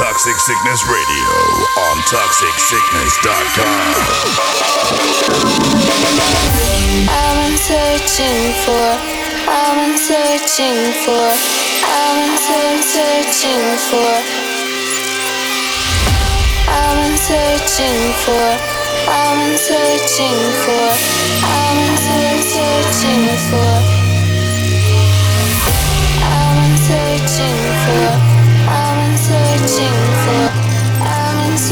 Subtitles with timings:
[0.00, 1.28] Toxic Sickness Radio
[1.76, 3.84] on ToxicSickness.com.
[7.06, 8.96] I've been searching for,
[9.44, 11.28] I've been searching for,
[11.84, 12.16] I've
[12.48, 14.24] been searching for.
[16.72, 18.56] I've been searching for,
[19.04, 20.96] I've been searching for,
[21.44, 23.70] I've been searching for.
[26.24, 28.29] I've been searching for.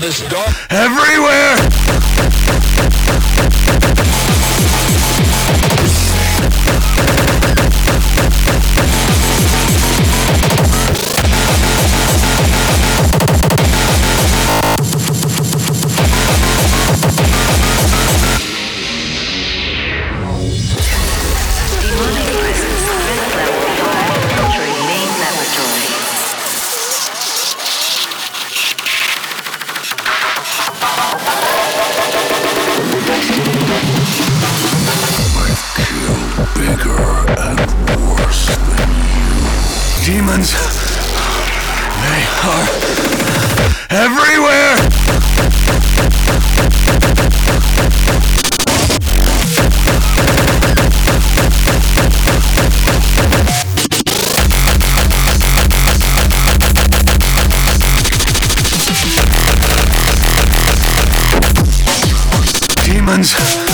[0.00, 0.49] this dog.
[63.10, 63.69] Demons.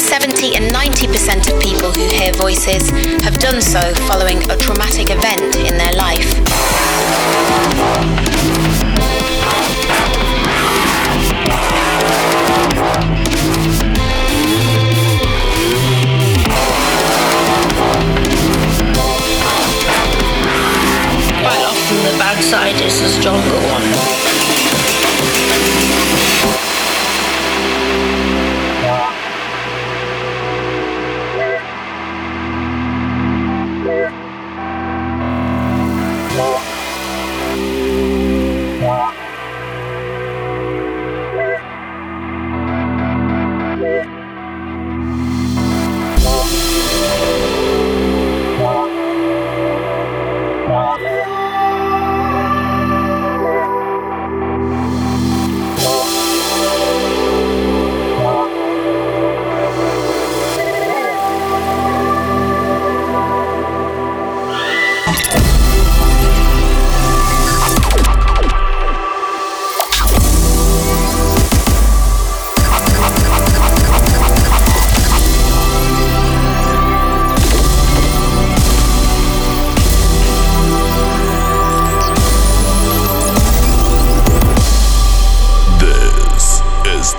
[0.00, 2.90] 70 and 90% of people who hear voices
[3.22, 6.34] have done so following a traumatic event in their life.
[21.40, 24.29] Quite often the bad side is the stronger one.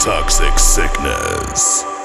[0.03, 2.00] Toxic Sickness.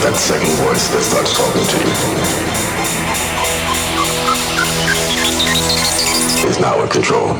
[0.00, 1.76] that second voice that starts talking to
[6.44, 7.36] you is now in control.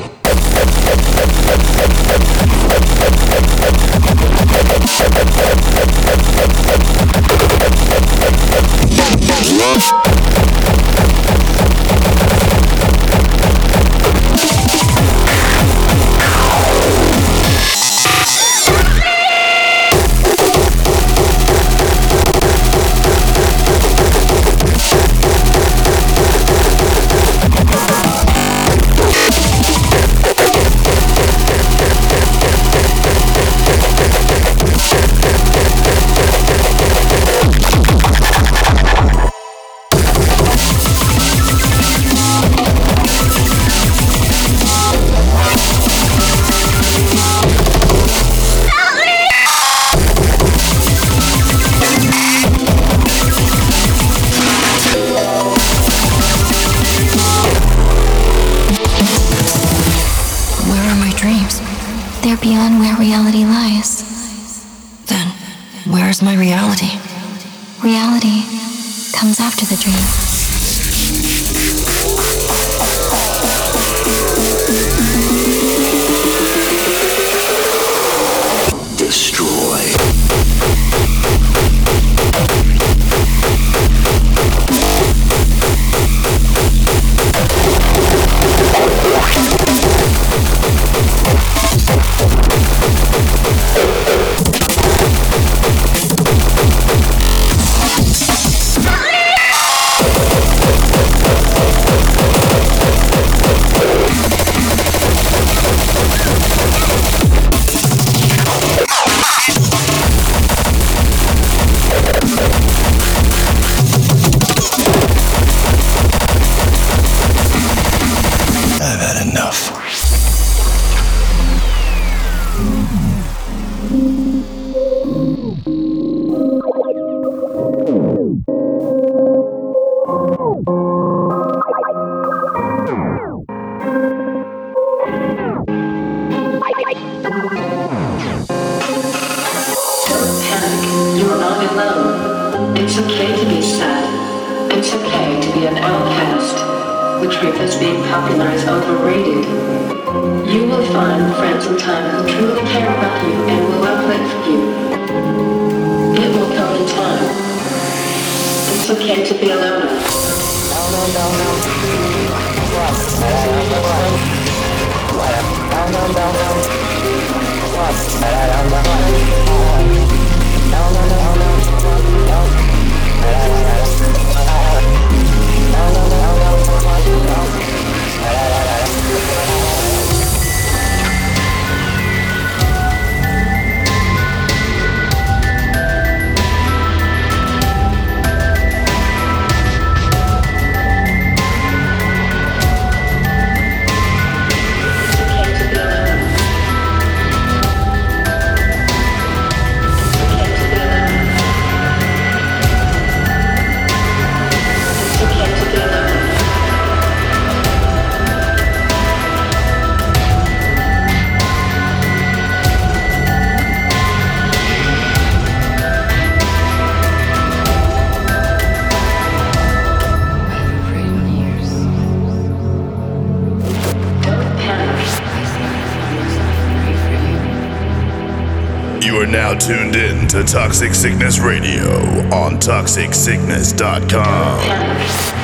[230.51, 231.87] Toxic Sickness Radio
[232.33, 235.40] on toxicsickness.com.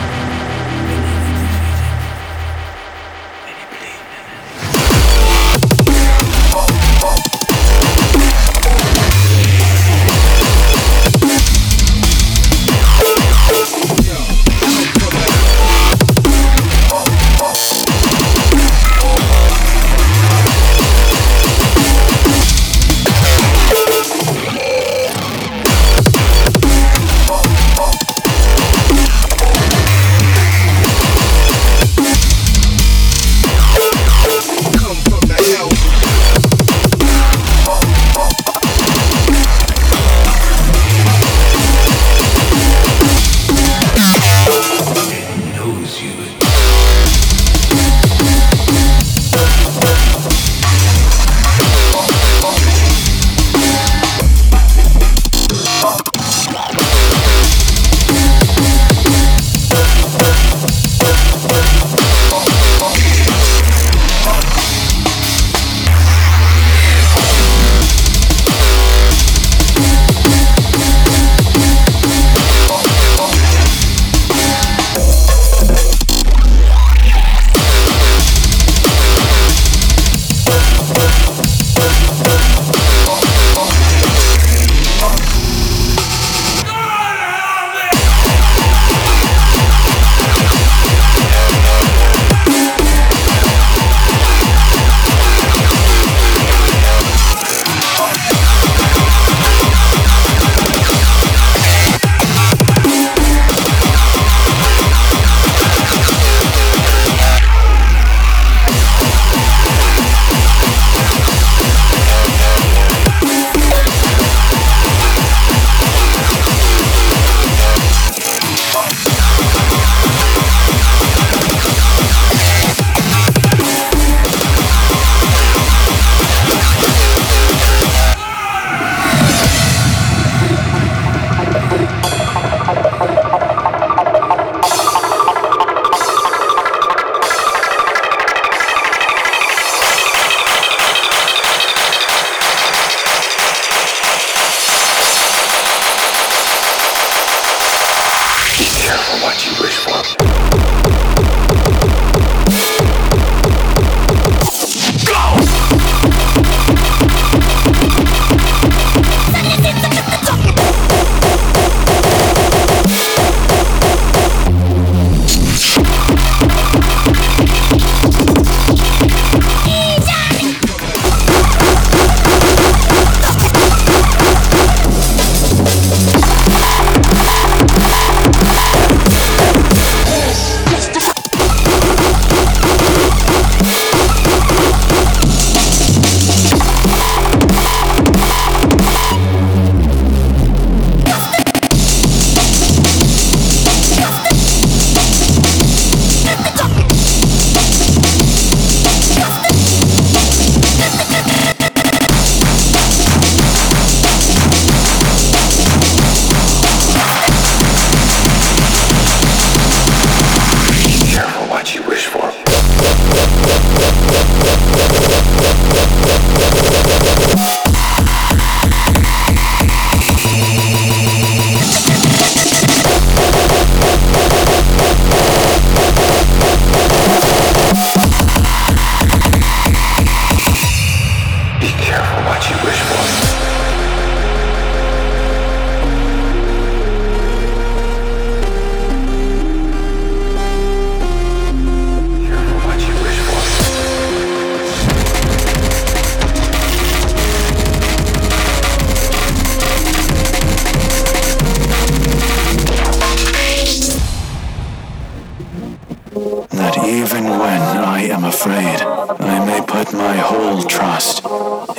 [258.27, 258.81] afraid
[259.21, 261.25] I may put my whole trust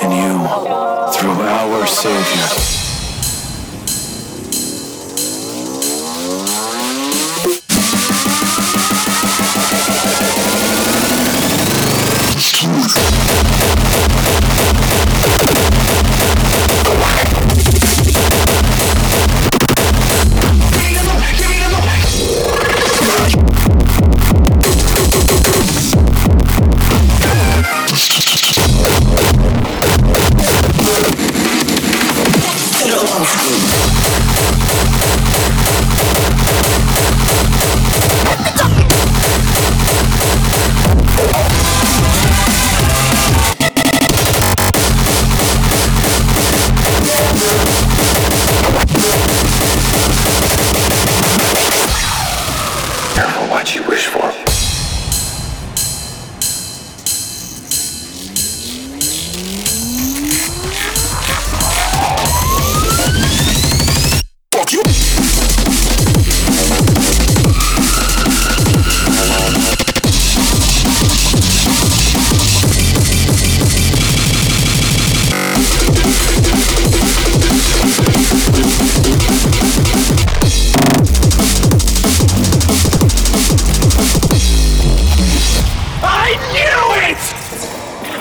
[0.02, 0.38] in you
[1.12, 2.87] through our Savior.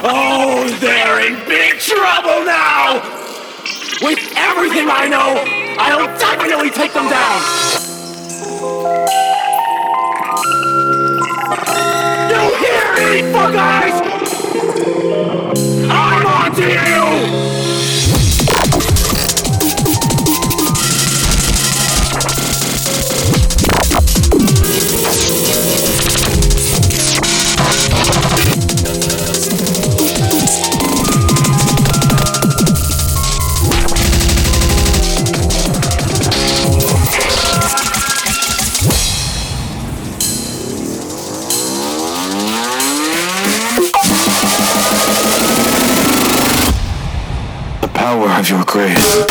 [0.10, 3.02] Oh, they're in big trouble now!
[4.02, 5.44] With everything I know,
[5.78, 7.42] I'll definitely take them down!
[12.32, 14.02] You hear me, bug eyes?
[15.92, 17.57] I'm onto you!
[48.78, 49.27] grace.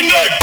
[0.00, 0.39] in the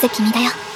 [0.00, 0.69] す君だよ。